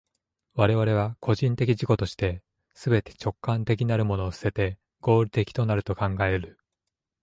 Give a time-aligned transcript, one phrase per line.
[0.55, 2.41] 我々は個人的自己として、
[2.73, 6.57] すべて直観的なるものを棄てて、合理的となると考える。